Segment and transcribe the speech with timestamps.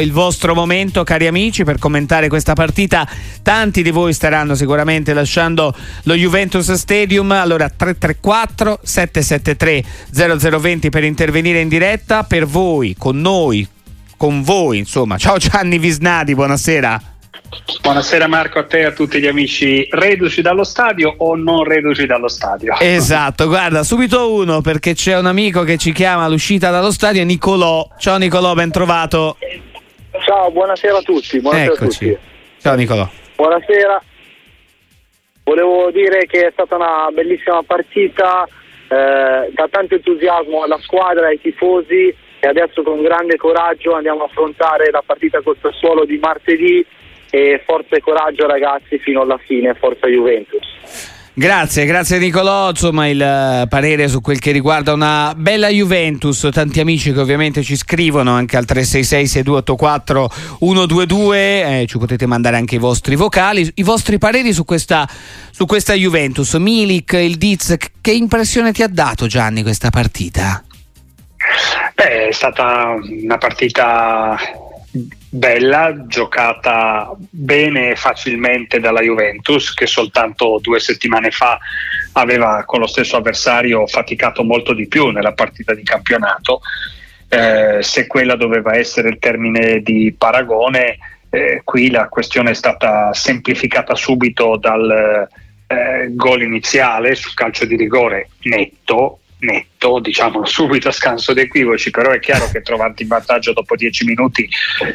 [0.00, 3.08] il vostro momento cari amici per commentare questa partita
[3.42, 9.84] tanti di voi staranno sicuramente lasciando lo Juventus Stadium allora 334 773
[10.50, 13.64] 0020 per intervenire in diretta per voi con noi
[14.16, 17.00] con voi insomma ciao Gianni Visnadi buonasera
[17.80, 22.04] Buonasera Marco a te e a tutti gli amici reduci dallo stadio o non reduci
[22.04, 22.74] dallo stadio.
[22.80, 27.86] Esatto, guarda, subito uno perché c'è un amico che ci chiama all'uscita dallo stadio, Nicolò.
[27.96, 29.36] Ciao Nicolò, ben trovato.
[30.20, 31.40] Ciao, buonasera a tutti.
[31.40, 32.04] Buonasera Eccoci.
[32.04, 32.18] A tutti.
[32.60, 33.08] Ciao Nicolò.
[33.36, 34.02] Buonasera.
[35.44, 38.48] Volevo dire che è stata una bellissima partita,
[38.88, 44.26] eh, da tanto entusiasmo alla squadra, ai tifosi e adesso con grande coraggio andiamo a
[44.26, 46.84] affrontare la partita col Sassuolo di martedì
[47.30, 51.12] e forza e coraggio ragazzi fino alla fine, forza Juventus.
[51.36, 56.78] Grazie, grazie Nicolò, insomma il eh, parere su quel che riguarda una bella Juventus, tanti
[56.78, 60.30] amici che ovviamente ci scrivono anche al 366 6284
[60.60, 65.08] 122, eh, ci potete mandare anche i vostri vocali, i vostri pareri su questa,
[65.50, 70.62] su questa Juventus, Milik, il Diz, che impressione ti ha dato Gianni questa partita?
[71.94, 72.94] Beh, è stata
[73.24, 74.38] una partita
[74.96, 81.58] bella, giocata bene e facilmente dalla Juventus che soltanto due settimane fa
[82.12, 86.60] aveva con lo stesso avversario faticato molto di più nella partita di campionato.
[87.28, 90.98] Eh, se quella doveva essere il termine di paragone,
[91.30, 95.28] eh, qui la questione è stata semplificata subito dal
[95.66, 101.90] eh, gol iniziale sul calcio di rigore netto netto, diciamo subito a scanso di equivoci,
[101.90, 104.48] però è chiaro che trovarti in vantaggio dopo dieci minuti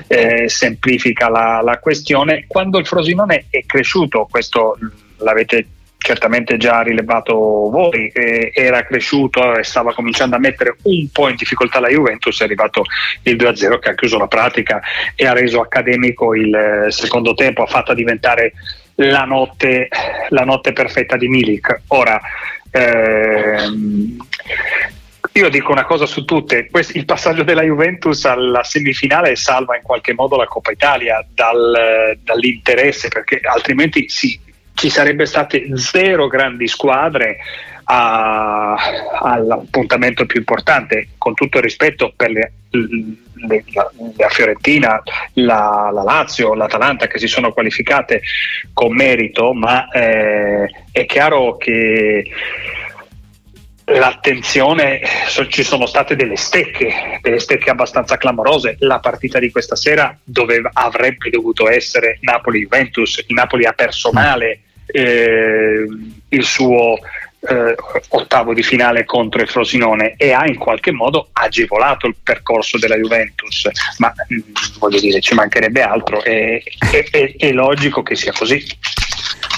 [0.07, 2.45] eh, semplifica la, la, questione.
[2.47, 4.77] Quando il Frosinone è cresciuto, questo
[5.17, 5.67] l'avete
[5.99, 11.35] certamente già rilevato voi, eh, era cresciuto e stava cominciando a mettere un po' in
[11.35, 12.83] difficoltà la Juventus, è arrivato
[13.23, 14.81] il 2-0 che ha chiuso la pratica
[15.13, 18.53] e ha reso accademico il eh, secondo tempo, ha fatto diventare
[18.99, 19.87] la notte,
[20.29, 21.81] la notte perfetta di Milik.
[21.87, 22.19] Ora,
[22.71, 24.17] ehm,
[25.33, 30.13] io dico una cosa su tutte, il passaggio della Juventus alla semifinale salva in qualche
[30.13, 34.37] modo la Coppa Italia dal, dall'interesse, perché altrimenti sì,
[34.73, 37.37] ci sarebbe state zero grandi squadre
[37.91, 38.75] a,
[39.19, 45.01] all'appuntamento più importante, con tutto il rispetto per le, le, la, la, Fiorentina,
[45.33, 48.21] la, la, Lazio, l'Atalanta che si sono qualificate
[48.73, 52.29] con merito, ma eh, è chiaro che
[53.85, 55.01] l'attenzione,
[55.47, 58.75] ci sono state delle stecche, delle stecche abbastanza clamorose.
[58.81, 65.85] La partita di questa sera doveva, avrebbe dovuto essere Napoli-Juventus, il Napoli ha personale eh,
[66.29, 66.99] il suo
[67.41, 67.75] eh,
[68.09, 72.95] ottavo di finale contro il Frosinone e ha in qualche modo agevolato il percorso della
[72.95, 74.39] Juventus, ma mh, mm,
[74.79, 76.61] voglio dire ci mancherebbe altro, è,
[76.91, 78.63] è, è, è logico che sia così.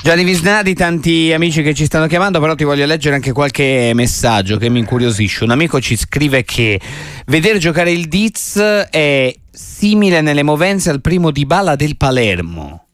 [0.03, 4.57] Gianni Visnadi, tanti amici che ci stanno chiamando, però ti voglio leggere anche qualche messaggio
[4.57, 5.43] che mi incuriosisce.
[5.43, 6.79] Un amico ci scrive che
[7.27, 12.87] vedere giocare il Diz è simile nelle movenze al primo di bala del Palermo.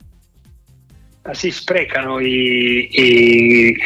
[1.31, 3.77] Si sprecano i, i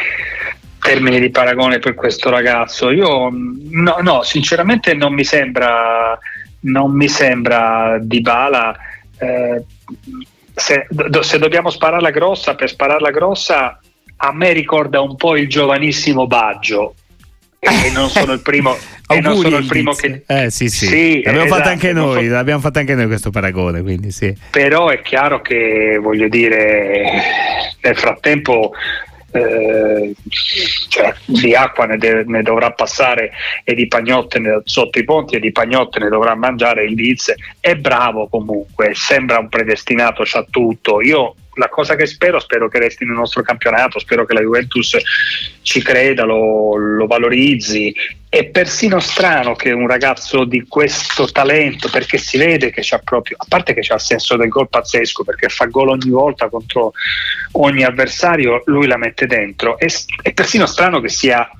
[0.82, 2.90] termini di paragone per questo ragazzo.
[2.90, 6.18] Io no, no sinceramente non mi sembra,
[6.60, 8.76] non mi sembra di bala.
[9.16, 9.64] Eh,
[10.54, 13.80] se, do, se, dobbiamo spararla grossa, per spararla grossa,
[14.16, 16.94] a me ricorda un po' il giovanissimo Baggio.
[17.60, 18.76] E non sono il primo,
[19.06, 20.24] e non sono il primo che.
[20.26, 20.86] Eh, sì, sì.
[20.86, 22.32] sì l'abbiamo esatto, fatto anche noi, so...
[22.32, 23.82] l'abbiamo fatto anche noi questo paragone.
[23.82, 24.36] Quindi sì.
[24.50, 27.04] Però è chiaro che voglio dire,
[27.80, 28.72] nel frattempo
[29.32, 30.14] eh,
[30.88, 33.32] cioè, di acqua ne, de- ne, dovrà passare
[33.64, 37.34] e di pagnotte ne- sotto i ponti e di pagnotte ne dovrà mangiare il Leeds
[37.58, 41.00] è bravo comunque sembra un predestinato c'ha tutto.
[41.00, 44.96] Io la cosa che spero, spero che resti nel nostro campionato, spero che la Juventus
[45.62, 47.94] ci creda, lo, lo valorizzi.
[48.28, 53.36] È persino strano che un ragazzo di questo talento, perché si vede che c'ha proprio,
[53.38, 56.92] a parte che c'ha il senso del gol pazzesco, perché fa gol ogni volta contro
[57.52, 59.78] ogni avversario, lui la mette dentro.
[59.78, 59.86] È,
[60.22, 61.50] è persino strano che sia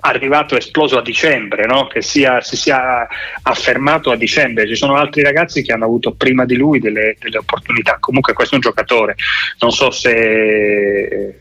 [0.00, 1.86] arrivato esploso a dicembre, no?
[1.86, 3.06] che sia, si sia
[3.42, 4.66] affermato a dicembre.
[4.66, 7.96] Ci sono altri ragazzi che hanno avuto prima di lui delle, delle opportunità.
[8.00, 9.16] Comunque questo è un giocatore,
[9.60, 11.40] non so se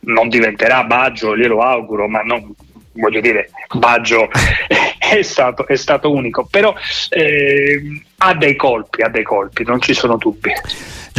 [0.00, 2.54] non diventerà Baggio, glielo auguro, ma non,
[2.92, 4.28] voglio dire, Baggio
[4.98, 6.74] è stato, è stato unico, però
[7.10, 10.52] eh, ha dei colpi, ha dei colpi, non ci sono dubbi.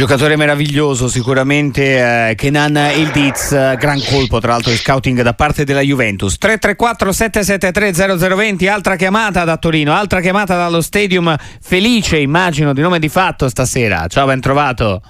[0.00, 5.82] Giocatore meraviglioso sicuramente eh, Kenan Ildiz, gran colpo tra l'altro di scouting da parte della
[5.82, 6.38] Juventus.
[6.38, 12.98] 334 773 0020, altra chiamata da Torino, altra chiamata dallo stadium Felice, immagino di nome
[12.98, 14.06] di fatto stasera.
[14.06, 15.02] Ciao, ben trovato.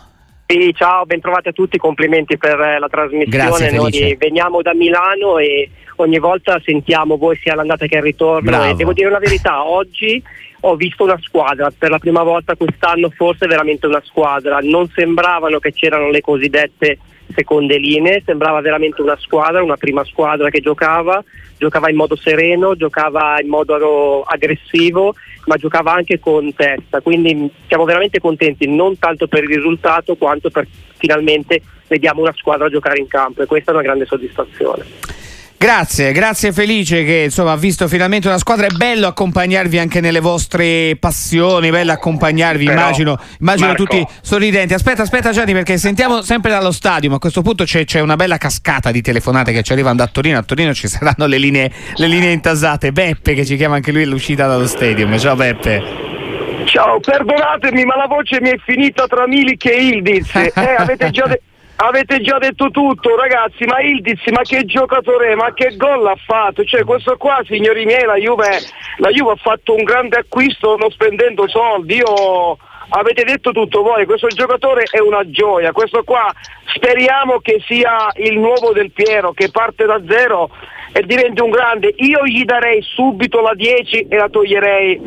[0.46, 3.28] Sì, ciao, ben trovati a tutti, complimenti per la trasmissione.
[3.28, 5.70] Grazie, Noi veniamo da Milano e
[6.02, 8.70] ogni volta sentiamo voi sia l'andata che il ritorno Bravo.
[8.70, 10.22] e devo dire la verità, oggi
[10.62, 15.58] ho visto una squadra, per la prima volta quest'anno forse veramente una squadra, non sembravano
[15.58, 16.98] che c'erano le cosiddette
[17.34, 21.22] seconde linee, sembrava veramente una squadra, una prima squadra che giocava,
[21.56, 25.14] giocava in modo sereno, giocava in modo aggressivo,
[25.46, 30.50] ma giocava anche con testa, quindi siamo veramente contenti non tanto per il risultato quanto
[30.50, 30.66] per
[30.96, 35.19] finalmente vediamo una squadra giocare in campo e questa è una grande soddisfazione.
[35.62, 38.64] Grazie, grazie Felice che insomma ha visto finalmente una squadra.
[38.64, 44.72] È bello accompagnarvi anche nelle vostre passioni, bello accompagnarvi, Però, immagino, immagino Marco, tutti sorridenti.
[44.72, 48.16] Aspetta, aspetta Gianni perché sentiamo sempre dallo stadio, ma a questo punto c'è, c'è una
[48.16, 50.38] bella cascata di telefonate che ci arrivano da Torino.
[50.38, 52.90] A Torino ci saranno le linee, le linee intasate.
[52.90, 55.18] Beppe che ci chiama anche lui all'uscita dallo stadium.
[55.18, 56.08] Ciao Beppe.
[56.64, 60.34] Ciao, perdonatemi, ma la voce mi è finita tra Milik e Ildiz.
[60.56, 61.42] Eh, avete già, de-
[61.86, 63.64] avete già detto tutto, ragazzi.
[63.64, 65.34] Ma Ildiz, ma che giocatore?
[65.34, 66.64] Ma che gol ha fatto?
[66.64, 68.60] Cioè, questo qua, signori miei, la Juve,
[68.98, 71.96] la Juve ha fatto un grande acquisto non spendendo soldi.
[71.96, 72.58] Io
[72.90, 76.32] avete detto tutto voi, questo giocatore è una gioia, questo qua
[76.74, 80.50] speriamo che sia il nuovo del Piero, che parte da zero
[80.92, 81.94] e diventi un grande.
[81.96, 85.00] Io gli darei subito la 10 e la toglierei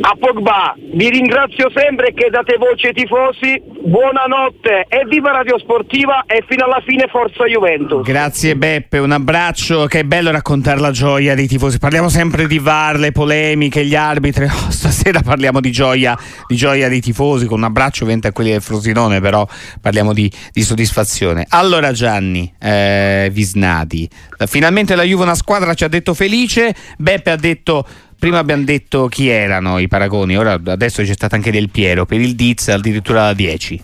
[0.00, 0.74] a Pogba.
[0.76, 3.62] Vi ringrazio sempre che date voce ai tifosi.
[3.86, 8.04] Buonanotte e viva Radio Sportiva e fino alla fine forza Juventus.
[8.04, 9.86] Grazie Beppe, un abbraccio.
[9.86, 11.78] Che è bello raccontare la gioia dei tifosi.
[11.78, 14.46] Parliamo sempre di VAR, le polemiche, gli arbitri.
[14.56, 16.16] Oh, stasera parliamo di gioia,
[16.46, 17.46] di gioia dei tifosi.
[17.46, 19.46] Con un abbraccio ovviamente a quelli del Frosinone, però
[19.80, 21.46] parliamo di, di soddisfazione.
[21.50, 24.08] Allora, Gianni eh, Visnati,
[24.46, 26.74] finalmente la Juve una squadra, ci ha detto felice.
[26.98, 27.86] Beppe ha detto.
[28.18, 32.18] Prima abbiamo detto chi erano i paragoni, ora adesso c'è stato anche Del Piero, per
[32.18, 33.82] il Diz addirittura la 10.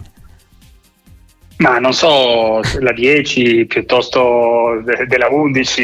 [1.58, 5.82] Ma non so, la 10 piuttosto de- della 11,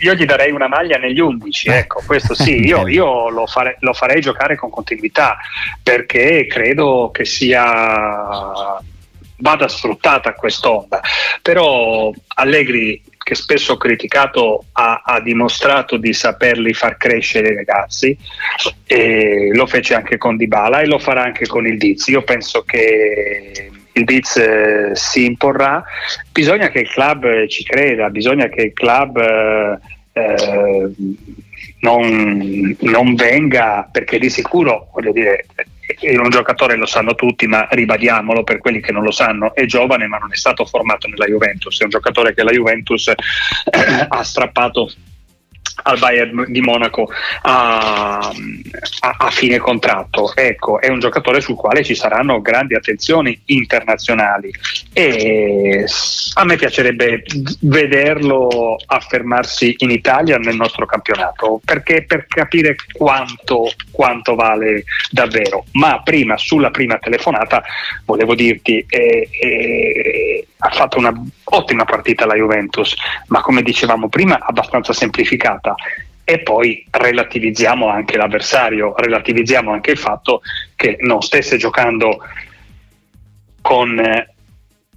[0.00, 3.94] io gli darei una maglia negli 11, ecco, questo sì, io, io lo, fare- lo
[3.94, 5.38] farei giocare con continuità
[5.82, 8.78] perché credo che sia
[9.38, 11.00] vada sfruttata quest'onda,
[11.40, 18.16] però Allegri che spesso ho criticato ha, ha dimostrato di saperli far crescere i ragazzi
[18.86, 22.06] e lo fece anche con Dybala e lo farà anche con il Diz.
[22.08, 25.84] Io penso che il Diz eh, si imporrà,
[26.30, 29.78] bisogna che il club eh, ci creda, bisogna che il club eh,
[30.12, 30.90] eh,
[31.82, 35.46] non, non venga perché di sicuro voglio dire
[35.98, 39.64] è un giocatore lo sanno tutti, ma ribadiamolo per quelli che non lo sanno, è
[39.66, 43.14] giovane ma non è stato formato nella Juventus, è un giocatore che la Juventus eh,
[44.08, 44.90] ha strappato
[45.82, 47.08] al Bayern di Monaco
[47.42, 48.18] a,
[49.00, 50.34] a, a, fine contratto.
[50.34, 54.50] Ecco, è un giocatore sul quale ci saranno grandi attenzioni internazionali
[54.92, 55.84] e
[56.34, 57.24] a me piacerebbe
[57.60, 65.64] vederlo affermarsi in Italia nel nostro campionato, perché per capire quanto, quanto vale davvero.
[65.72, 67.62] Ma prima, sulla prima telefonata,
[68.04, 71.12] volevo dirti, eh, eh, ha fatto una
[71.54, 72.94] ottima partita la Juventus,
[73.28, 75.74] ma come dicevamo prima, abbastanza semplificata.
[76.24, 80.42] E poi relativizziamo anche l'avversario, relativizziamo anche il fatto
[80.76, 82.18] che non stesse giocando
[83.60, 84.32] con eh,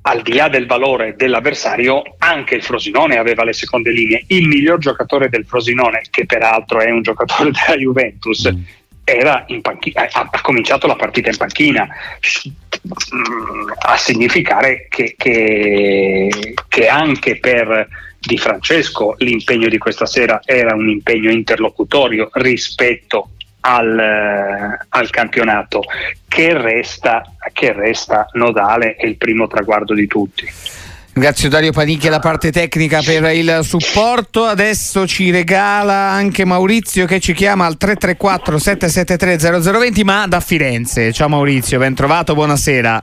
[0.07, 4.23] al di là del valore dell'avversario, anche il Frosinone aveva le seconde linee.
[4.27, 8.61] Il miglior giocatore del Frosinone, che peraltro è un giocatore della Juventus, mm.
[9.61, 11.87] Panchina, ha, ha, cominciato la partita in panchina
[13.77, 17.87] a significare che, che, che anche per
[18.19, 25.83] Di Francesco l'impegno di questa sera era un impegno interlocutorio rispetto al, al campionato
[26.27, 30.47] che resta, che resta nodale e il primo traguardo di tutti.
[31.15, 34.43] Ringrazio Dario Panicchi alla parte tecnica per il supporto.
[34.43, 41.13] Adesso ci regala anche Maurizio che ci chiama al 334 773 0020 ma da Firenze.
[41.13, 43.01] Ciao Maurizio, ben trovato, buonasera.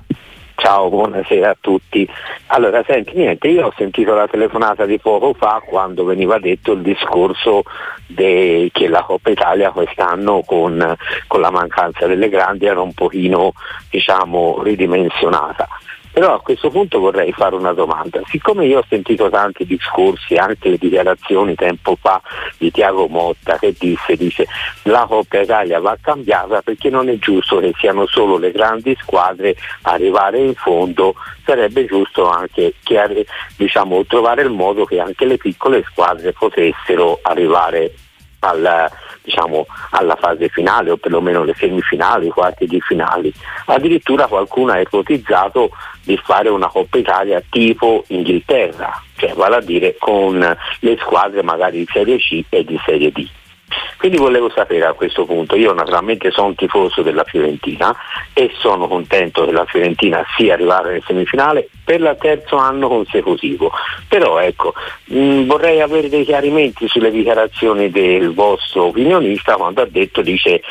[0.56, 2.06] Ciao, buonasera a tutti.
[2.48, 6.82] Allora, senti, niente, io ho sentito la telefonata di poco fa quando veniva detto il
[6.82, 7.62] discorso
[8.06, 13.54] de, che la Coppa Italia quest'anno con, con la mancanza delle grandi era un pochino,
[13.88, 15.66] diciamo, ridimensionata.
[16.12, 18.20] Però a questo punto vorrei fare una domanda.
[18.26, 22.20] Siccome io ho sentito tanti discorsi, anche le dichiarazioni tempo fa
[22.58, 24.46] di Tiago Motta che disse, dice
[24.82, 29.56] la Coppa Italia va cambiata perché non è giusto che siano solo le grandi squadre
[29.82, 31.14] a arrivare in fondo,
[31.46, 33.26] sarebbe giusto anche che,
[33.56, 37.94] diciamo, trovare il modo che anche le piccole squadre potessero arrivare
[38.40, 38.90] alla,
[39.22, 43.32] diciamo, alla fase finale o perlomeno le semifinali, i quarti di finali.
[43.66, 45.70] Addirittura qualcuno ha ipotizzato
[46.02, 50.38] di fare una Coppa Italia tipo Inghilterra, cioè vale a dire con
[50.80, 53.28] le squadre magari di Serie C e di Serie D.
[53.96, 57.94] Quindi volevo sapere a questo punto, io naturalmente sono un tifoso della Fiorentina
[58.32, 63.70] e sono contento che la Fiorentina sia arrivata in semifinale per il terzo anno consecutivo,
[64.08, 64.74] però ecco,
[65.06, 70.62] mh, vorrei avere dei chiarimenti sulle dichiarazioni del vostro opinionista quando ha detto, dice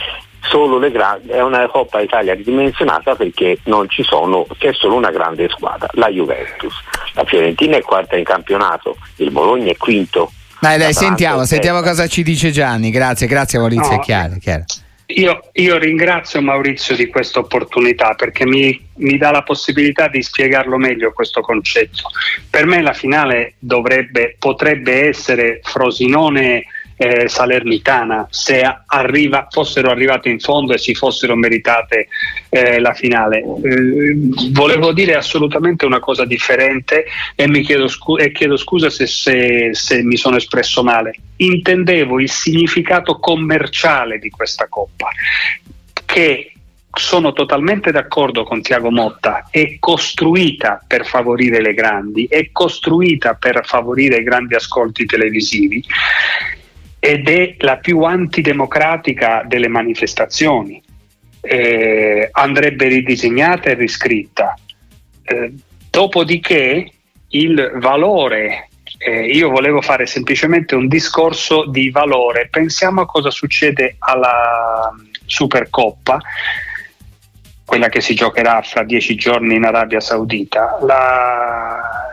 [0.41, 5.11] solo le grandi, è una Coppa Italia ridimensionata perché non ci sono, c'è solo una
[5.11, 6.73] grande squadra, la Juventus.
[7.13, 10.31] La Fiorentina è quarta in campionato, il Bologna è quinto
[10.61, 12.91] dai, dai, sentiamo, sentiamo cosa ci dice Gianni.
[12.91, 14.35] Grazie, grazie Maurizio, no, è chiaro.
[14.35, 14.63] È chiaro.
[15.07, 20.77] Io, io, ringrazio Maurizio di questa opportunità perché mi, mi, dà la possibilità di spiegarlo
[20.77, 22.03] meglio questo concetto.
[22.49, 26.63] Per me la finale dovrebbe, potrebbe essere Frosinone
[27.01, 32.07] eh, Salernitana se arriva, fossero arrivate in fondo e si fossero meritate
[32.49, 33.39] eh, la finale.
[33.39, 34.15] Eh,
[34.51, 40.03] volevo dire assolutamente una cosa differente e, chiedo, scu- e chiedo scusa se, se, se
[40.03, 41.15] mi sono espresso male.
[41.37, 45.09] Intendevo il significato commerciale di questa coppa
[46.05, 46.53] che
[46.93, 53.61] sono totalmente d'accordo con Tiago Motta, è costruita per favorire le grandi, è costruita per
[53.65, 55.83] favorire i grandi ascolti televisivi
[57.03, 60.79] ed è la più antidemocratica delle manifestazioni.
[61.41, 64.53] Eh, andrebbe ridisegnata e riscritta.
[65.23, 65.51] Eh,
[65.89, 66.91] dopodiché
[67.29, 73.95] il valore, eh, io volevo fare semplicemente un discorso di valore, pensiamo a cosa succede
[73.97, 74.93] alla
[75.25, 76.19] Supercoppa,
[77.65, 80.77] quella che si giocherà fra dieci giorni in Arabia Saudita.
[80.83, 82.11] La,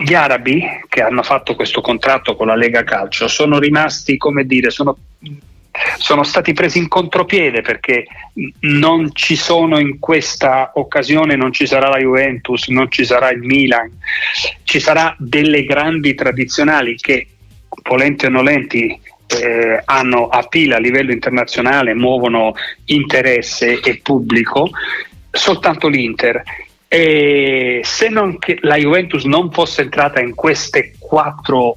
[0.00, 4.70] gli arabi che hanno fatto questo contratto con la Lega Calcio sono rimasti, come dire,
[4.70, 4.96] sono,
[5.96, 8.06] sono stati presi in contropiede perché
[8.60, 13.40] non ci sono in questa occasione, non ci sarà la Juventus, non ci sarà il
[13.40, 13.90] Milan,
[14.62, 17.26] ci sarà delle grandi tradizionali che
[17.82, 24.70] volenti o nolenti eh, hanno a pila a livello internazionale, muovono interesse e pubblico,
[25.28, 26.40] soltanto l'Inter
[26.88, 31.76] e se non che la Juventus non fosse entrata in queste quattro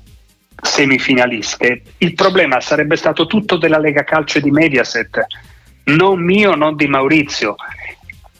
[0.62, 5.26] semifinaliste, il problema sarebbe stato tutto della Lega Calcio di Mediaset,
[5.86, 7.56] non mio, non di Maurizio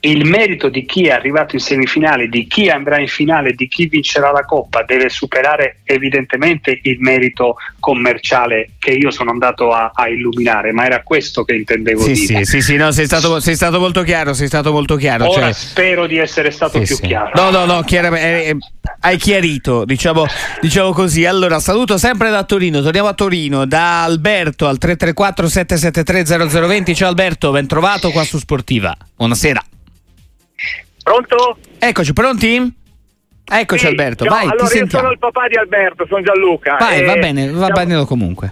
[0.04, 3.86] il merito di chi è arrivato in semifinale, di chi andrà in finale, di chi
[3.86, 10.08] vincerà la Coppa deve superare evidentemente il merito commerciale che io sono andato a, a
[10.08, 12.46] illuminare, ma era questo che intendevo sì, dire.
[12.46, 15.30] Sì, sì, sì, no, sei stato, sei stato molto chiaro, sei stato molto chiaro.
[15.30, 15.54] Ora cioè...
[15.54, 17.02] spero di essere stato sì, più sì.
[17.04, 17.32] chiaro.
[17.36, 18.58] No, no, no, chiaramente, eh,
[19.02, 20.26] hai chiarito, diciamo,
[20.62, 21.26] diciamo, così.
[21.26, 26.96] Allora, saluto sempre da Torino, torniamo a Torino, da Alberto al 334 773 0020.
[26.96, 28.98] Ciao Alberto, ben trovato qua su Sportiva.
[29.16, 29.64] Buonasera.
[31.04, 31.58] Pronto?
[31.80, 32.80] Eccoci, pronti?
[33.54, 36.78] Eccoci sì, Alberto, ciao, vai, allora ti io sono il papà di Alberto, sono Gianluca.
[36.80, 37.86] Vai, va bene, va ciao.
[37.86, 38.50] bene comunque.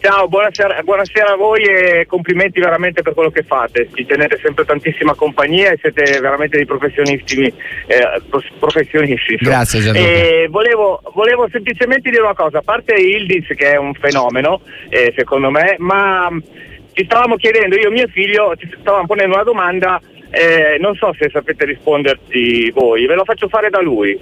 [0.00, 3.90] Ciao, buonasera, buonasera, a voi e complimenti veramente per quello che fate.
[3.92, 7.52] Ci tenete sempre tantissima compagnia e siete veramente dei professionisti.
[7.86, 8.22] Eh,
[8.58, 10.06] professionisti Grazie Gianluca.
[10.06, 15.12] E volevo, volevo, semplicemente dire una cosa, a parte Ildis che è un fenomeno, eh,
[15.16, 16.30] secondo me, ma
[16.92, 20.00] ci stavamo chiedendo, io e mio figlio, ci stavamo ponendo una domanda
[20.30, 24.12] eh, non so se sapete risponderci voi, ve lo faccio fare da lui.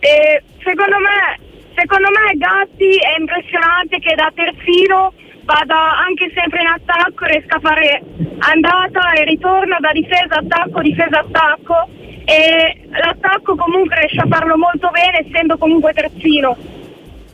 [0.00, 1.38] Eh, secondo, me,
[1.74, 5.12] secondo me Gatti è impressionante che da terzino
[5.42, 8.02] vada anche sempre in attacco, riesca a fare
[8.38, 11.88] andata e ritorno da difesa attacco, difesa attacco
[12.24, 16.56] e l'attacco comunque riesce a farlo molto bene essendo comunque terzino.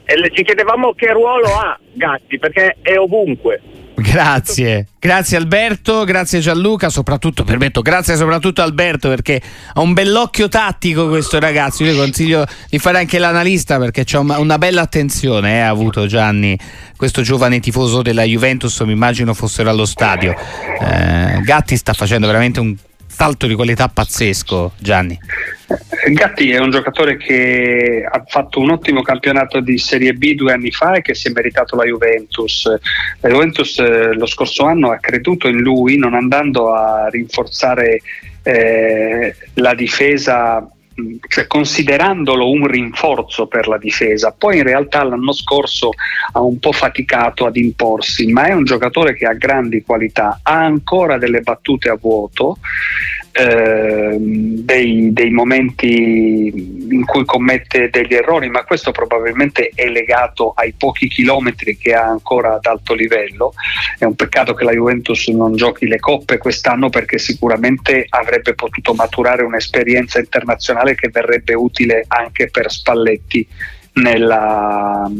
[0.04, 3.60] E ci chiedevamo che ruolo ha Gatti perché è ovunque.
[3.96, 9.40] Grazie, grazie Alberto, grazie Gianluca, soprattutto permetto, grazie soprattutto Alberto perché
[9.72, 14.58] ha un bell'occhio tattico questo ragazzo, io consiglio di fare anche l'analista perché c'è una
[14.58, 16.58] bella attenzione, eh, ha avuto Gianni,
[16.96, 20.34] questo giovane tifoso della Juventus, mi immagino fossero allo stadio.
[20.80, 22.74] Eh, Gatti sta facendo veramente un
[23.06, 25.16] salto di qualità pazzesco, Gianni.
[26.12, 30.70] Gatti è un giocatore che ha fatto un ottimo campionato di Serie B due anni
[30.70, 32.66] fa e che si è meritato la Juventus.
[33.20, 38.00] La Juventus eh, lo scorso anno ha creduto in lui non andando a rinforzare
[38.42, 40.68] eh, la difesa
[41.26, 44.34] cioè considerandolo un rinforzo per la difesa.
[44.36, 45.90] Poi in realtà l'anno scorso
[46.32, 50.64] ha un po' faticato ad imporsi, ma è un giocatore che ha grandi qualità, ha
[50.64, 52.58] ancora delle battute a vuoto,
[53.36, 56.52] eh, dei, dei, momenti
[56.90, 62.04] in cui commette degli errori, ma questo probabilmente è legato ai pochi chilometri che ha
[62.04, 63.52] ancora ad alto livello.
[63.98, 68.94] È un peccato che la Juventus non giochi le coppe quest'anno perché sicuramente avrebbe potuto
[68.94, 73.44] maturare un'esperienza internazionale che verrebbe utile anche per Spalletti
[73.94, 75.10] nella,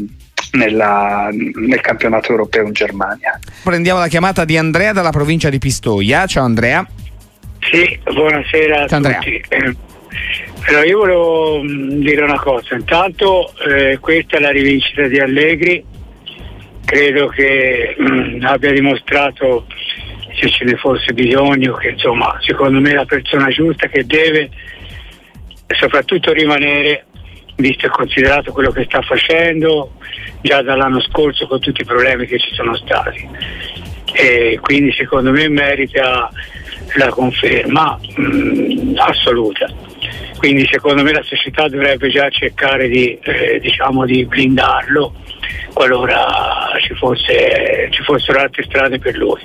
[0.53, 3.37] nella, nel campionato europeo in Germania.
[3.61, 6.25] Prendiamo la chiamata di Andrea dalla provincia di Pistoia.
[6.27, 6.87] Ciao Andrea.
[7.71, 9.43] Sì, buonasera a Ciao, tutti.
[9.49, 9.75] Eh,
[10.67, 15.83] allora io volevo mh, dire una cosa, intanto eh, questa è la rivincita di Allegri,
[16.85, 19.65] credo che mh, abbia dimostrato
[20.39, 24.49] se ce ne fosse bisogno, che insomma secondo me è la persona giusta che deve
[25.67, 27.05] soprattutto rimanere,
[27.55, 29.93] visto e considerato quello che sta facendo
[30.41, 33.27] già dall'anno scorso con tutti i problemi che ci sono stati.
[34.13, 36.29] E quindi secondo me merita
[36.95, 39.67] la conferma mh, assoluta.
[40.37, 45.13] Quindi secondo me la società dovrebbe già cercare di, eh, diciamo di blindarlo
[45.73, 49.41] qualora ci, fosse, ci, fossero altre strade per lui.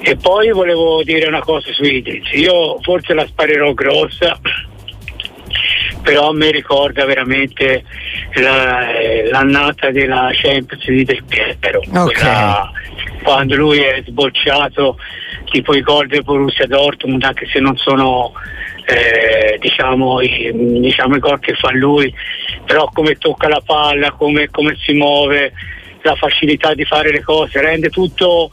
[0.00, 4.38] E poi volevo dire una cosa su Idris, io forse la sparerò grossa,
[6.02, 7.84] però mi ricorda veramente
[8.34, 8.86] la,
[9.30, 12.70] l'annata della Champions di Del Piero, okay.
[13.22, 14.96] quando lui è sbocciato
[15.52, 18.32] tipo i gol del Borussia Dortmund, anche se non sono
[18.86, 22.12] eh, diciamo, i, diciamo, i gol che fa lui,
[22.64, 25.52] però come tocca la palla, come, come si muove,
[26.00, 28.50] la facilità di fare le cose, rende tutto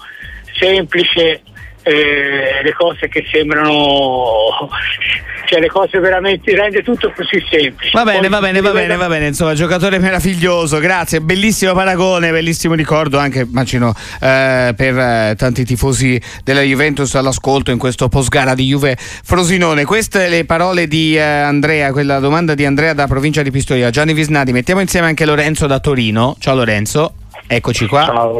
[0.53, 1.41] semplice
[1.83, 4.69] eh, le cose che sembrano
[5.49, 7.89] cioè le cose veramente rende tutto così semplice.
[7.93, 9.27] Va bene Poi va bene va bene va bene.
[9.27, 11.21] Insomma giocatore meraviglioso grazie.
[11.21, 17.79] Bellissimo paragone bellissimo ricordo anche immagino eh, per eh, tanti tifosi della Juventus all'ascolto in
[17.79, 19.85] questo post gara di Juve Frosinone.
[19.85, 23.89] Queste le parole di eh, Andrea quella domanda di Andrea da provincia di Pistoia.
[23.89, 26.35] Gianni Visnadi mettiamo insieme anche Lorenzo da Torino.
[26.39, 27.13] Ciao Lorenzo
[27.47, 28.05] eccoci qua.
[28.05, 28.37] Ciao.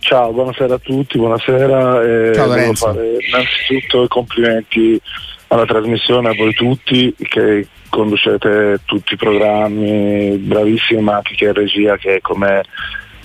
[0.00, 2.02] Ciao, buonasera a tutti, buonasera.
[2.02, 5.00] Eh, Ciao, volevo fare innanzitutto complimenti
[5.48, 11.52] alla trasmissione, a voi tutti che conducete tutti i programmi, bravissimi, ma anche che è
[11.52, 12.64] regia, che come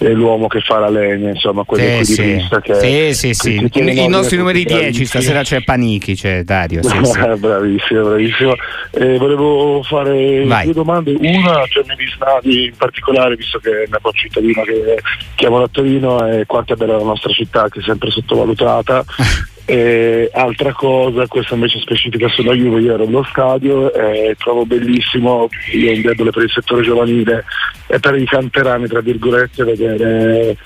[0.09, 2.47] l'uomo che fa la legna, insomma, quelli sì, sì.
[2.61, 3.69] che sì, sì, sì.
[3.69, 5.05] che- che I, nostri numeri tutti, 10 bravissimi.
[5.05, 7.19] stasera c'è Panichi c'è Dario sì, sì.
[7.37, 8.55] bravissimo, bravissimo.
[8.91, 10.65] Eh, volevo fare Vai.
[10.65, 11.15] due domande.
[11.19, 15.01] Una a Gianni Visnadi in particolare, visto che è una buon cittadino che
[15.35, 19.03] chiamo da Torino e quanto è bella la nostra città, che è sempre sottovalutata.
[19.71, 25.47] E altra cosa, questa invece specifica sulla Juve, io ero allo stadio e trovo bellissimo,
[25.71, 27.45] io un per il settore giovanile
[27.87, 30.57] e per i canterani, tra virgolette, vedere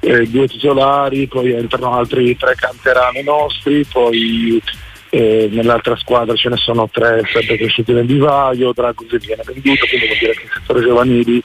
[0.00, 4.62] eh, due titolari, poi entrano altri tre canterani nostri, poi
[5.10, 10.06] eh, nell'altra squadra ce ne sono tre sempre cresciuti nel vivaio, Dragos viene venduto, quindi
[10.06, 11.42] vuol dire che il settore giovanili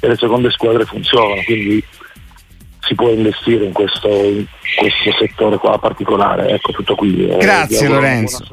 [0.00, 1.80] e le seconde squadre funzionano, quindi
[2.86, 4.46] si può investire in questo, in
[4.76, 6.48] questo settore qua particolare.
[6.50, 7.28] Ecco tutto qui.
[7.28, 8.44] Eh, Grazie Lorenzo.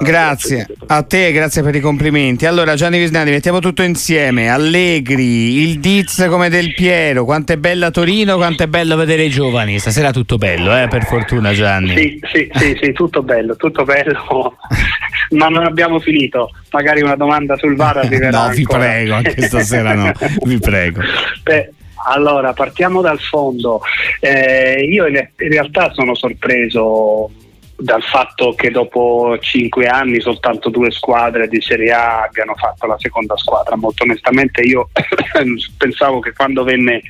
[0.00, 2.46] Grazie a te, grazie per i complimenti.
[2.46, 4.48] Allora, Gianni Visnadi, mettiamo tutto insieme.
[4.48, 7.24] Allegri, il Diz come Del Piero.
[7.24, 9.78] Quanto è bella Torino, quanto è bello vedere i giovani.
[9.78, 11.94] Stasera tutto bello, eh, per fortuna, Gianni.
[11.96, 14.56] Sì, sì, sì, sì, tutto bello, tutto bello,
[15.30, 16.50] ma non abbiamo finito.
[16.72, 18.46] Magari una domanda sul VAR arriverà.
[18.46, 18.78] no, vi ancora.
[18.78, 20.12] prego, anche stasera no,
[20.44, 21.02] vi prego.
[21.44, 21.72] Beh,
[22.04, 23.80] allora, partiamo dal fondo.
[24.20, 27.30] Eh, io in realtà sono sorpreso
[27.76, 32.98] dal fatto che dopo cinque anni soltanto due squadre di Serie A abbiano fatto la
[32.98, 33.76] seconda squadra.
[33.76, 34.88] Molto onestamente io
[35.76, 37.02] pensavo che quando venne,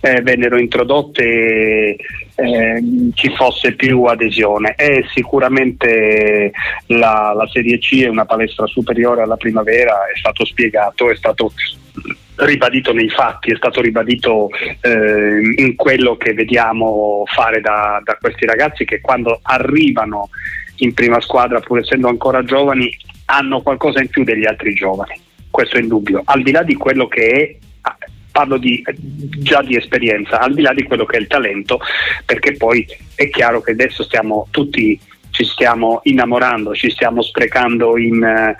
[0.00, 1.96] eh, vennero introdotte
[2.34, 2.82] eh,
[3.14, 4.74] ci fosse più adesione.
[4.74, 6.52] È sicuramente
[6.86, 11.52] la, la Serie C è una palestra superiore alla primavera, è stato spiegato, è stato
[12.36, 14.48] ribadito nei fatti, è stato ribadito
[14.80, 20.30] eh, in quello che vediamo fare da, da questi ragazzi che quando arrivano
[20.76, 22.90] in prima squadra, pur essendo ancora giovani,
[23.26, 25.14] hanno qualcosa in più degli altri giovani.
[25.50, 26.22] Questo è indubbio.
[26.24, 27.56] Al di là di quello che è
[28.32, 31.78] parlo di, già di esperienza, al di là di quello che è il talento,
[32.24, 34.98] perché poi è chiaro che adesso stiamo tutti
[35.30, 38.56] ci stiamo innamorando, ci stiamo sprecando in eh,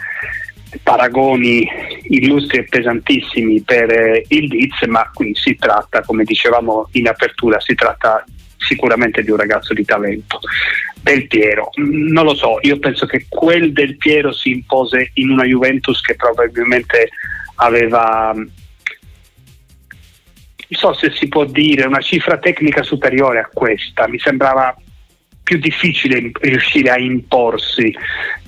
[0.82, 1.66] paragoni
[2.04, 7.60] illustri e pesantissimi per eh, il Diz, ma qui si tratta, come dicevamo in apertura,
[7.60, 8.24] si tratta
[8.56, 10.40] sicuramente di un ragazzo di talento.
[11.00, 15.30] Del Piero, mm, non lo so, io penso che quel del Piero si impose in
[15.30, 17.08] una Juventus che probabilmente
[17.56, 18.32] aveva
[20.72, 24.74] non so se si può dire una cifra tecnica superiore a questa, mi sembrava
[25.42, 27.94] più difficile riuscire a imporsi,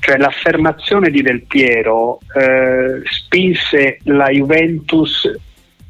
[0.01, 5.31] cioè l'affermazione di Del Piero eh, spinse la Juventus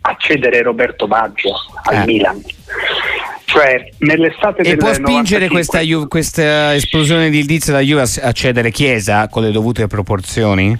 [0.06, 2.04] a cedere Roberto Baggio al Eh.
[2.06, 2.42] Milan.
[3.46, 8.02] Cioè, nell'estate E del può spingere 95 questa, Ju- questa esplosione di Ildiz della Juve
[8.22, 10.76] a cedere Chiesa con le dovute proporzioni?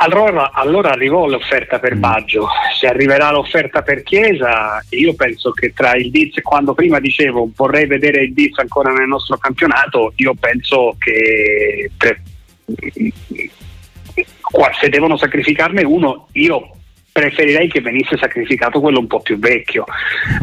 [0.00, 2.46] Allora, allora arrivò l'offerta per Baggio,
[2.78, 7.86] se arriverà l'offerta per Chiesa, io penso che tra il Diz, quando prima dicevo vorrei
[7.86, 11.90] vedere il Diz ancora nel nostro campionato, io penso che
[14.40, 16.70] qua- se devono sacrificarne uno, io
[17.10, 19.84] preferirei che venisse sacrificato quello un po' più vecchio,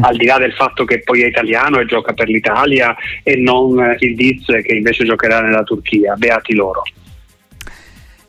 [0.02, 3.96] al di là del fatto che poi è italiano e gioca per l'Italia e non
[4.00, 6.82] il Diz che invece giocherà nella Turchia, beati loro.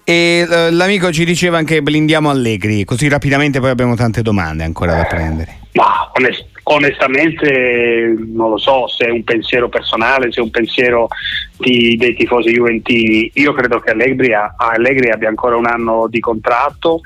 [0.10, 4.96] E eh, l'amico ci diceva anche blindiamo Allegri, così rapidamente poi abbiamo tante domande ancora
[4.96, 5.58] da prendere.
[5.74, 11.10] Ma onest- onestamente non lo so se è un pensiero personale, se è un pensiero
[11.58, 13.30] di- dei tifosi juventini.
[13.34, 17.02] Io credo che Allegri, ha- Allegri abbia ancora un anno di contratto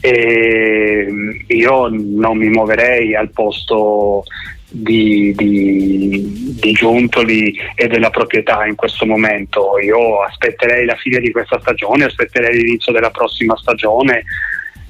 [0.00, 1.04] e
[1.48, 4.22] io non mi muoverei al posto
[4.68, 6.15] di, di,
[6.66, 9.78] di Giuntoli e della proprietà in questo momento.
[9.78, 14.24] Io aspetterei la fine di questa stagione, aspetterei l'inizio della prossima stagione.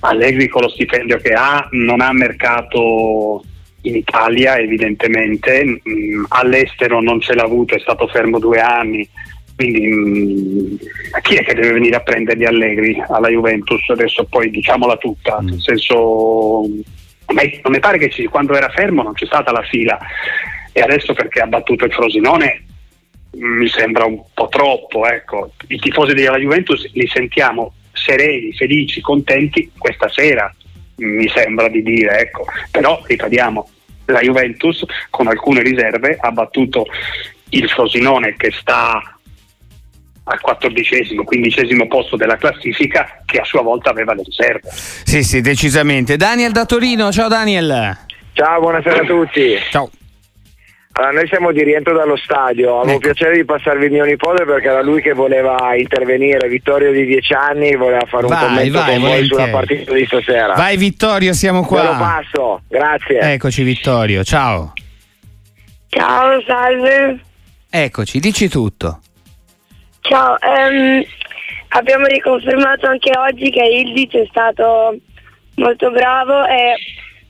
[0.00, 3.42] Allegri con lo stipendio che ha non ha mercato
[3.82, 9.08] in Italia evidentemente, Mm, all'estero non ce l'ha avuto, è stato fermo due anni,
[9.54, 10.74] quindi mm,
[11.22, 13.88] chi è che deve venire a prendergli Allegri alla Juventus?
[13.90, 16.62] Adesso poi diciamola tutta, nel senso
[17.26, 19.98] a me- non mi pare che ci- quando era fermo non c'è stata la fila
[20.76, 22.64] e adesso perché ha battuto il Frosinone
[23.34, 25.06] mm, mi sembra un po' troppo.
[25.06, 25.52] Ecco.
[25.68, 30.54] I tifosi della Juventus li sentiamo sereni, felici, contenti questa sera,
[30.96, 32.18] mi sembra di dire.
[32.18, 32.44] Ecco.
[32.70, 33.66] Però ribadiamo,
[34.04, 36.84] la Juventus con alcune riserve ha battuto
[37.50, 39.00] il Frosinone che sta
[40.24, 44.68] al quattordicesimo, quindicesimo posto della classifica che a sua volta aveva le riserve.
[44.70, 46.16] Sì, sì, decisamente.
[46.16, 47.96] Daniel da Torino, ciao Daniel.
[48.34, 49.56] Ciao, buonasera a tutti.
[49.70, 49.90] Ciao.
[50.98, 54.80] Allora, noi siamo di rientro dallo stadio, avevo piacere di passarvi mio nipote perché era
[54.80, 59.02] lui che voleva intervenire, Vittorio di 10 anni, voleva fare un Vai, commento vai, con
[59.02, 60.54] voi sulla partita di stasera.
[60.54, 61.96] Vai Vittorio, siamo Ve lo qua.
[61.98, 63.20] passo, grazie.
[63.20, 64.72] Eccoci Vittorio, ciao.
[65.88, 67.20] Ciao, salve.
[67.68, 69.00] Eccoci, dici tutto.
[70.00, 71.04] Ciao, ehm,
[71.68, 74.96] abbiamo riconfermato anche oggi che Ildic è stato
[75.56, 76.74] molto bravo e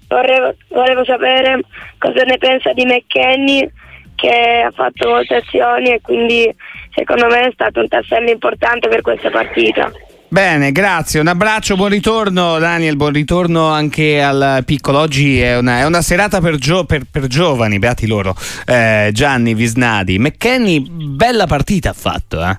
[0.08, 1.60] vorrevo, volevo sapere
[1.98, 3.70] cosa ne pensa di McKenny
[4.14, 6.54] che ha fatto molte azioni e quindi
[6.94, 9.92] secondo me è stato un tassello importante per questa partita.
[10.28, 14.98] Bene, grazie, un abbraccio, buon ritorno Daniel, buon ritorno anche al piccolo.
[14.98, 18.34] Oggi è una, è una serata per, gio- per- per giovani, beati loro.
[18.66, 22.58] Eh, Gianni Visnadi, McKenny, bella partita ha fatto, eh?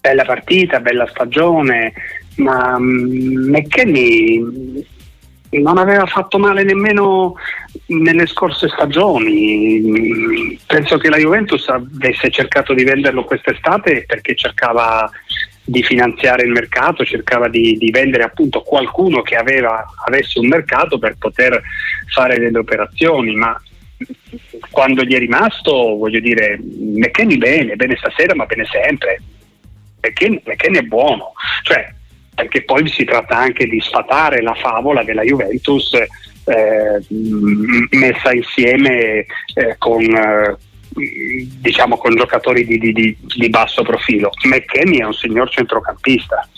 [0.00, 1.92] bella partita, bella stagione,
[2.36, 4.86] ma mm, McKenny
[5.50, 7.34] non aveva fatto male nemmeno
[7.86, 10.58] nelle scorse stagioni.
[10.66, 15.10] Penso che la Juventus avesse cercato di venderlo quest'estate perché cercava
[15.64, 20.98] di finanziare il mercato, cercava di, di vendere appunto qualcuno che aveva, avesse un mercato
[20.98, 21.60] per poter
[22.06, 23.60] fare delle operazioni, ma
[24.70, 29.20] quando gli è rimasto, voglio dire, McKenny bene, bene stasera, ma bene sempre.
[30.00, 31.32] McKenny è buono,
[31.62, 31.92] cioè,
[32.38, 37.04] perché poi si tratta anche di sfatare la favola della Juventus eh,
[37.90, 40.56] messa insieme eh, con, eh,
[41.60, 44.30] diciamo, con giocatori di- di- di basso profilo.
[44.44, 46.48] McKenny è un signor centrocampista.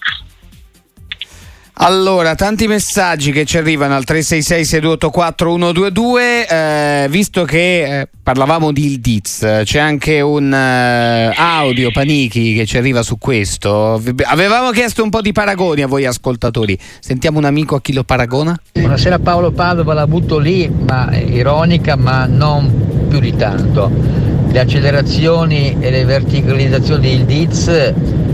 [1.83, 9.01] Allora, tanti messaggi che ci arrivano al 366-6284-122, eh, visto che eh, parlavamo di Il
[9.01, 13.99] Diz, c'è anche un eh, audio Panichi che ci arriva su questo.
[14.25, 18.05] Avevamo chiesto un po' di paragoni a voi ascoltatori, sentiamo un amico a chi lo
[18.05, 18.55] paragona?
[18.75, 24.30] Buonasera Paolo Padova, la butto lì, ma ironica, ma non più di tanto.
[24.51, 27.69] Le accelerazioni e le verticalizzazioni del Diz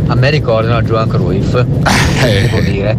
[0.09, 1.53] a me ricordano Joan Cruyff,
[2.23, 2.97] devo dire.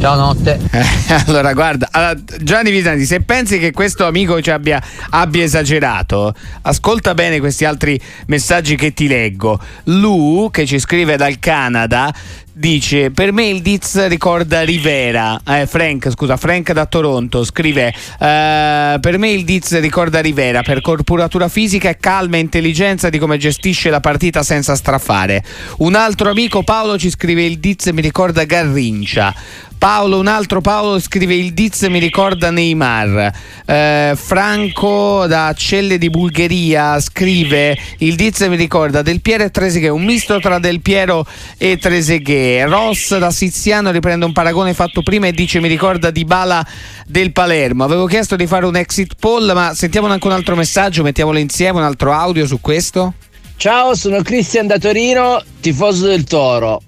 [0.00, 0.58] Ciao notte.
[0.72, 0.84] Eh,
[1.26, 7.14] allora, guarda, allora, Gianni Visanti, se pensi che questo amico ci abbia, abbia, esagerato, ascolta
[7.14, 9.60] bene questi altri messaggi che ti leggo.
[9.84, 12.12] Lu, che ci scrive dal Canada,
[12.58, 15.40] dice per me il Diz ricorda Rivera.
[15.46, 20.80] Eh, Frank scusa Frank da Toronto scrive eh, per me il Diz ricorda Rivera per
[20.80, 25.44] corporatura fisica e calma e intelligenza di come gestisce la partita senza strafare.
[25.78, 29.32] Un altro amico Paolo ci scrive il Diz mi ricorda Garrincia
[29.78, 33.32] Paolo, un altro Paolo scrive il Diz mi ricorda Neymar.
[33.64, 39.92] Eh, Franco da Celle di Bulgaria scrive il Diz mi ricorda Del Piero e Trezeguet,
[39.92, 41.24] un misto tra Del Piero
[41.56, 42.68] e Trezeguet.
[42.68, 46.66] Ross da Siziano riprende un paragone fatto prima e dice mi ricorda Di Bala
[47.06, 47.84] del Palermo.
[47.84, 51.78] Avevo chiesto di fare un exit poll, ma sentiamo anche un altro messaggio, mettiamolo insieme,
[51.78, 53.14] un altro audio su questo.
[53.56, 56.82] Ciao, sono Cristian da Torino, tifoso del Toro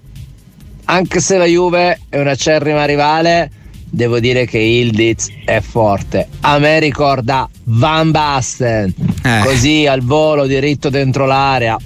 [0.85, 3.49] anche se la Juve è una cerrima rivale,
[3.91, 6.27] devo dire che Ildiz è forte.
[6.41, 9.41] A me ricorda Van Basten, eh.
[9.43, 11.77] così al volo diritto dentro l'area.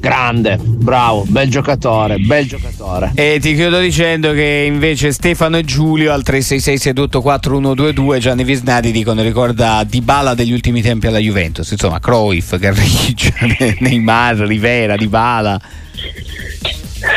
[0.00, 3.10] Grande, bravo, bel giocatore, bel giocatore.
[3.16, 9.82] E ti chiudo dicendo che invece Stefano e Giulio al 366 Gianni Visnadi dicono ricorda
[9.84, 13.34] Di Bala degli ultimi tempi alla Juventus, insomma Cruyff, Garrigia,
[13.80, 15.60] Neymar, Rivera, Di Bala.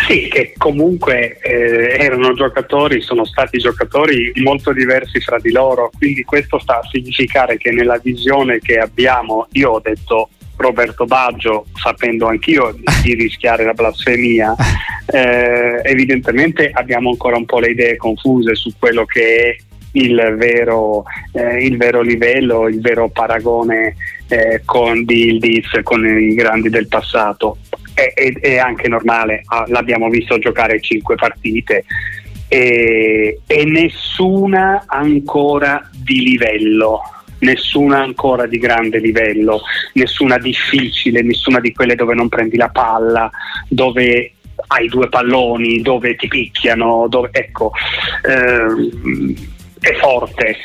[0.08, 6.24] Sì, che comunque eh, erano giocatori, sono stati giocatori molto diversi fra di loro, quindi
[6.24, 12.28] questo sta a significare che nella visione che abbiamo, io ho detto Roberto Baggio, sapendo
[12.28, 14.54] anch'io di rischiare la blasfemia,
[15.12, 19.56] eh, evidentemente abbiamo ancora un po' le idee confuse su quello che è
[19.94, 23.96] il vero, eh, il vero livello, il vero paragone
[24.28, 27.58] eh, con Bildiz, con i grandi del passato
[28.02, 31.86] è, è, è anche normale, ah, l'abbiamo visto giocare cinque partite
[32.48, 37.02] e, e nessuna ancora di livello
[37.42, 39.62] nessuna ancora di grande livello,
[39.94, 43.32] nessuna difficile, nessuna di quelle dove non prendi la palla,
[43.68, 44.34] dove
[44.68, 47.72] hai due palloni, dove ti picchiano, dove, ecco,
[48.22, 49.34] ehm,
[49.80, 50.56] è forte,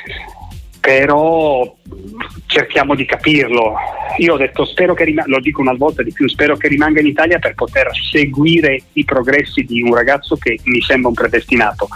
[0.87, 1.77] però
[2.46, 3.75] cerchiamo di capirlo.
[4.18, 7.01] Io ho detto, spero che rimanga, lo dico una volta di più, spero che rimanga
[7.01, 11.88] in Italia per poter seguire i progressi di un ragazzo che mi sembra un predestinato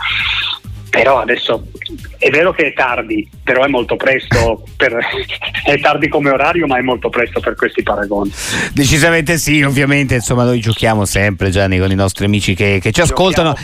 [0.90, 1.62] però adesso
[2.18, 4.98] è vero che è tardi, però è molto presto, per,
[5.64, 8.30] è tardi come orario, ma è molto presto per questi paragoni.
[8.72, 13.00] Decisamente sì, ovviamente, insomma, noi giochiamo sempre, Gianni, con i nostri amici che, che ci
[13.00, 13.54] ascoltano.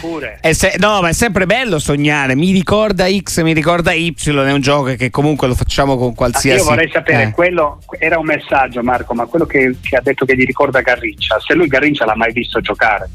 [0.50, 4.60] Se, no, ma è sempre bello sognare, mi ricorda X, mi ricorda Y, è un
[4.60, 6.58] gioco che comunque lo facciamo con qualsiasi...
[6.58, 7.30] Io vorrei sapere, eh.
[7.32, 11.38] quello era un messaggio Marco, ma quello che, che ha detto che gli ricorda Garrincia,
[11.40, 13.10] se lui Garrincia l'ha mai visto giocare?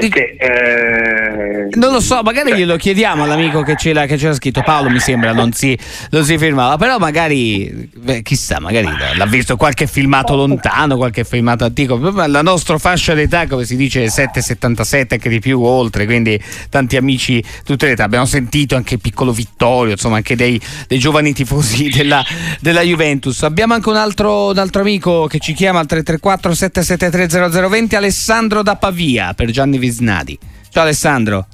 [0.00, 1.68] Perché, eh...
[1.74, 4.62] Non lo so, magari glielo chiediamo all'amico che c'era, che c'era scritto.
[4.62, 5.76] Paolo, mi sembra, non si,
[6.10, 11.64] non si firmava, però magari, beh, chissà, magari l'ha visto qualche filmato lontano, qualche filmato
[11.64, 16.96] antico, la nostra fascia d'età, come si dice, 7,77, anche di più oltre, quindi tanti
[16.96, 21.88] amici tutte le età, abbiamo sentito anche Piccolo Vittorio, insomma anche dei, dei giovani tifosi
[21.88, 22.24] della,
[22.60, 23.42] della, Juventus.
[23.42, 28.62] Abbiamo anche un altro, un altro amico che ci chiama al 334 773 0020, Alessandro
[28.62, 30.38] da Pavia, per Gianni Visnadi.
[30.70, 31.46] Ciao Alessandro.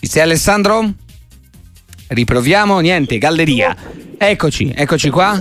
[0.00, 0.92] Ci sei Alessandro?
[2.08, 3.76] Riproviamo, niente, galleria.
[4.18, 5.40] Eccoci, eccoci qua.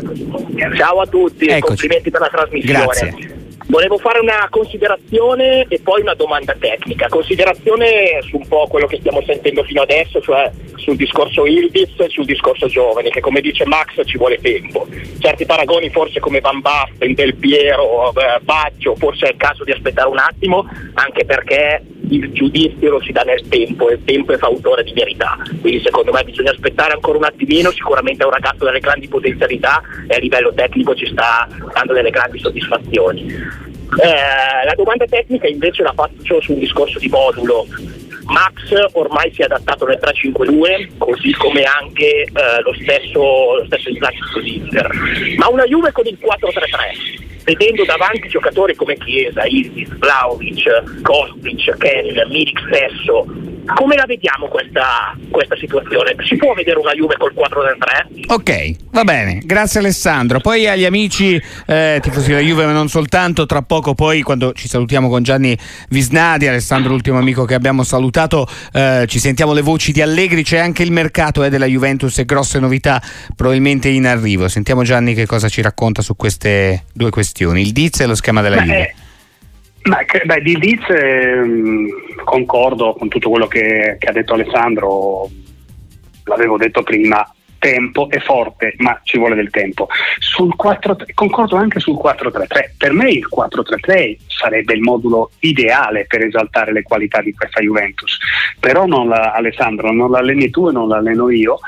[0.76, 2.86] Ciao a tutti e complimenti per la trasmissione.
[2.86, 3.39] Grazie.
[3.70, 7.08] Volevo fare una considerazione e poi una domanda tecnica.
[7.08, 12.10] Considerazione su un po' quello che stiamo sentendo fino adesso, cioè sul discorso Ildiz e
[12.10, 14.88] sul discorso giovani, che come dice Max ci vuole tempo.
[15.20, 19.72] Certi paragoni forse come Van Basten, Del Piero, eh, Baggio, forse è il caso di
[19.72, 24.34] aspettare un attimo, anche perché il giudizio lo si dà nel tempo e il tempo
[24.34, 25.38] è fautore di verità.
[25.62, 29.82] Quindi secondo me bisogna aspettare ancora un attimino, sicuramente è un ragazzo dalle grandi potenzialità
[30.08, 33.28] e a livello tecnico ci sta dando delle grandi soddisfazioni.
[33.32, 37.66] Eh, la domanda tecnica invece la faccio su un discorso di modulo.
[38.30, 43.90] Max ormai si è adattato nel 3-5-2, così come anche eh, lo stesso, lo stesso
[43.90, 45.36] Isaac.
[45.38, 52.28] Ma una Juve con il 4-3-3 vedendo davanti giocatori come Chiesa, Isis, Vlaovic, Kostic, Ken,
[52.30, 53.26] Milik stesso,
[53.66, 56.16] come la vediamo questa, questa, situazione?
[56.26, 58.08] Si può vedere una Juve col 4 del 3?
[58.28, 60.40] Ok, va bene, grazie Alessandro.
[60.40, 64.68] Poi agli amici eh, tifosi della Juve, ma non soltanto, tra poco poi quando ci
[64.68, 65.58] salutiamo con Gianni
[65.90, 70.58] Visnadi, Alessandro l'ultimo amico che abbiamo salutato, eh, ci sentiamo le voci di Allegri, c'è
[70.58, 73.02] anche il mercato eh, della Juventus e grosse novità
[73.36, 74.48] probabilmente in arrivo.
[74.48, 78.42] Sentiamo Gianni che cosa ci racconta su queste due questioni, il Diz e lo schema
[78.42, 78.94] della Beh, Juve.
[79.82, 81.88] Beh, di Diz ehm,
[82.24, 85.30] concordo con tutto quello che, che ha detto Alessandro,
[86.26, 87.26] l'avevo detto prima,
[87.60, 89.88] tempo è forte, ma ci vuole del tempo.
[90.18, 92.72] Sul 4, concordo anche sul 4-3-3.
[92.78, 98.18] Per me il 4-3-3 sarebbe il modulo ideale per esaltare le qualità di questa Juventus.
[98.60, 101.60] Però non la, Alessandro, non l'alleni tu e non l'alleno io.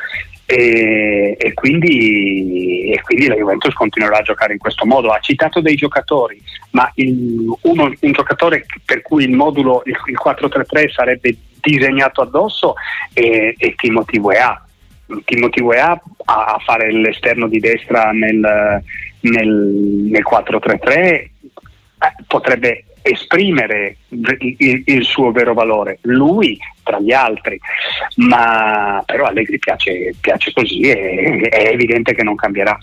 [0.51, 5.11] E, e, quindi, e, quindi, la Juventus continuerà a giocare in questo modo.
[5.11, 10.19] Ha citato dei giocatori, ma il, uno, un giocatore per cui il modulo, il, il
[10.21, 12.75] 4-3-3 sarebbe disegnato addosso
[13.13, 14.65] è, è Timothy Weah.
[15.23, 18.83] Timothy Weah a, fare l'esterno di destra nel,
[19.21, 21.31] nel, nel 4-3-3 eh,
[22.27, 27.59] potrebbe esprimere il, il, suo vero valore, lui tra gli altri,
[28.17, 32.77] ma però Allegri piace, piace così e è evidente che non cambierà.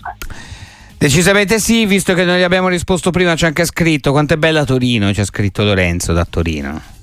[0.97, 4.65] Decisamente sì, visto che non gli abbiamo risposto prima, c'è anche scritto quanto è bella
[4.65, 6.98] Torino, c'è scritto Lorenzo da Torino.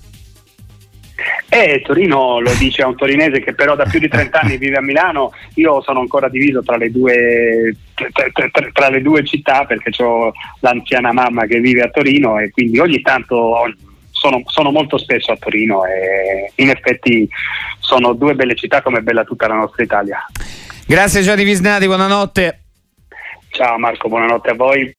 [1.49, 4.77] Eh, Torino lo dice a un torinese che però da più di 30 anni vive
[4.77, 9.65] a Milano, io sono ancora diviso tra le due, tra, tra, tra le due città
[9.65, 13.55] perché ho l'anziana mamma che vive a Torino e quindi ogni tanto
[14.11, 17.29] sono, sono, molto spesso a Torino e in effetti
[17.79, 20.27] sono due belle città come è bella tutta la nostra Italia.
[20.87, 22.61] Grazie Gianni Visnati, buonanotte.
[23.51, 24.95] Ciao Marco, buonanotte a voi.